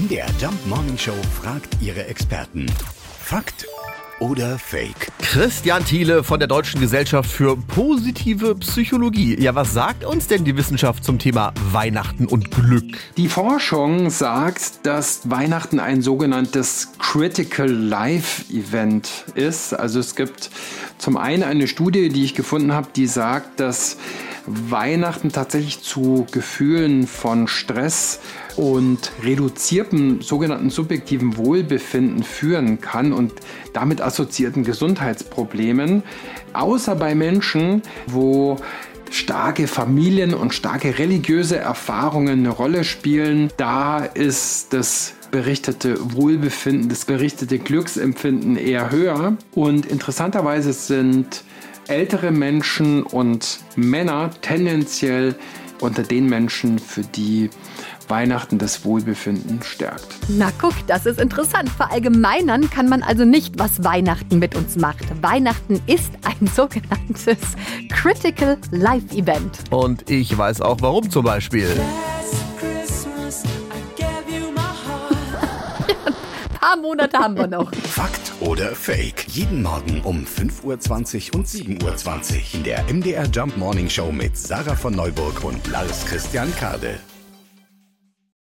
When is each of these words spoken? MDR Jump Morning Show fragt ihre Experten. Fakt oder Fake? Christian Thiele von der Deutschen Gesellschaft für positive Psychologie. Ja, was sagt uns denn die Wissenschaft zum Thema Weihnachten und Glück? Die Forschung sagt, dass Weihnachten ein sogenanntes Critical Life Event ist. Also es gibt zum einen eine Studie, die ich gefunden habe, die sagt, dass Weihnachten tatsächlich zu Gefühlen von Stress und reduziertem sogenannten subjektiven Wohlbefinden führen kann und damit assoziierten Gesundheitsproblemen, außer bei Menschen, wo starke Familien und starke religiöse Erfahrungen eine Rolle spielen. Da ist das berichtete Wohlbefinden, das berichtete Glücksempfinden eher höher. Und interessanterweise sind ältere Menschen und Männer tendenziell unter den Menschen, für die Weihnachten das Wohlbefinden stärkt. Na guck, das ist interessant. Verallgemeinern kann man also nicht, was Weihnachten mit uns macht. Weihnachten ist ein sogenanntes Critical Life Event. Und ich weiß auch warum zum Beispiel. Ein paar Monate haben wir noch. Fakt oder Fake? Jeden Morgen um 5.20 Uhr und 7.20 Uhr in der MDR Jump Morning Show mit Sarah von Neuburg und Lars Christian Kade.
MDR 0.00 0.28
Jump 0.40 0.66
Morning 0.66 0.96
Show 0.96 1.16
fragt 1.42 1.76
ihre 1.82 2.06
Experten. 2.06 2.64
Fakt 3.22 3.66
oder 4.18 4.58
Fake? 4.58 5.08
Christian 5.20 5.84
Thiele 5.84 6.24
von 6.24 6.38
der 6.38 6.48
Deutschen 6.48 6.80
Gesellschaft 6.80 7.28
für 7.28 7.54
positive 7.56 8.54
Psychologie. 8.54 9.38
Ja, 9.38 9.54
was 9.54 9.74
sagt 9.74 10.04
uns 10.04 10.26
denn 10.26 10.44
die 10.44 10.56
Wissenschaft 10.56 11.04
zum 11.04 11.18
Thema 11.18 11.52
Weihnachten 11.72 12.26
und 12.26 12.50
Glück? 12.50 12.84
Die 13.18 13.28
Forschung 13.28 14.08
sagt, 14.08 14.86
dass 14.86 15.28
Weihnachten 15.28 15.78
ein 15.80 16.00
sogenanntes 16.00 16.92
Critical 16.98 17.68
Life 17.68 18.50
Event 18.50 19.26
ist. 19.34 19.74
Also 19.74 20.00
es 20.00 20.14
gibt 20.14 20.50
zum 20.96 21.18
einen 21.18 21.42
eine 21.42 21.68
Studie, 21.68 22.08
die 22.08 22.24
ich 22.24 22.34
gefunden 22.34 22.72
habe, 22.72 22.88
die 22.96 23.06
sagt, 23.06 23.60
dass 23.60 23.98
Weihnachten 24.70 25.30
tatsächlich 25.30 25.82
zu 25.82 26.26
Gefühlen 26.30 27.06
von 27.06 27.48
Stress 27.48 28.20
und 28.56 29.12
reduziertem 29.22 30.20
sogenannten 30.22 30.70
subjektiven 30.70 31.36
Wohlbefinden 31.36 32.22
führen 32.22 32.80
kann 32.80 33.12
und 33.12 33.32
damit 33.72 34.00
assoziierten 34.00 34.64
Gesundheitsproblemen, 34.64 36.02
außer 36.52 36.94
bei 36.96 37.14
Menschen, 37.14 37.82
wo 38.06 38.56
starke 39.10 39.66
Familien 39.66 40.34
und 40.34 40.54
starke 40.54 40.98
religiöse 40.98 41.56
Erfahrungen 41.56 42.40
eine 42.40 42.50
Rolle 42.50 42.84
spielen. 42.84 43.50
Da 43.56 43.98
ist 44.04 44.72
das 44.72 45.14
berichtete 45.30 46.14
Wohlbefinden, 46.14 46.88
das 46.88 47.04
berichtete 47.04 47.58
Glücksempfinden 47.58 48.56
eher 48.56 48.90
höher. 48.90 49.36
Und 49.52 49.86
interessanterweise 49.86 50.72
sind 50.72 51.44
ältere 51.88 52.30
Menschen 52.30 53.02
und 53.02 53.60
Männer 53.76 54.30
tendenziell 54.42 55.34
unter 55.80 56.02
den 56.02 56.28
Menschen, 56.28 56.78
für 56.78 57.02
die 57.02 57.50
Weihnachten 58.08 58.58
das 58.58 58.84
Wohlbefinden 58.84 59.62
stärkt. 59.62 60.06
Na 60.28 60.50
guck, 60.60 60.74
das 60.86 61.06
ist 61.06 61.20
interessant. 61.20 61.68
Verallgemeinern 61.70 62.68
kann 62.68 62.88
man 62.88 63.02
also 63.02 63.24
nicht, 63.24 63.58
was 63.58 63.84
Weihnachten 63.84 64.38
mit 64.38 64.56
uns 64.56 64.76
macht. 64.76 65.04
Weihnachten 65.22 65.80
ist 65.86 66.12
ein 66.24 66.46
sogenanntes 66.54 67.38
Critical 67.88 68.58
Life 68.72 69.14
Event. 69.16 69.60
Und 69.70 70.10
ich 70.10 70.36
weiß 70.36 70.60
auch 70.60 70.78
warum 70.80 71.08
zum 71.08 71.24
Beispiel. 71.24 71.68
Ein 71.70 72.19
paar 76.60 76.76
Monate 76.76 77.18
haben 77.18 77.36
wir 77.36 77.46
noch. 77.46 77.72
Fakt 77.84 78.32
oder 78.40 78.74
Fake? 78.74 79.26
Jeden 79.28 79.62
Morgen 79.62 80.00
um 80.02 80.24
5.20 80.24 81.32
Uhr 81.32 81.38
und 81.40 81.46
7.20 81.46 81.82
Uhr 81.82 82.54
in 82.54 82.64
der 82.64 82.84
MDR 82.92 83.26
Jump 83.26 83.56
Morning 83.56 83.88
Show 83.88 84.12
mit 84.12 84.36
Sarah 84.36 84.76
von 84.76 84.94
Neuburg 84.94 85.42
und 85.42 85.66
Lars 85.68 86.04
Christian 86.06 86.54
Kade. 86.56 87.00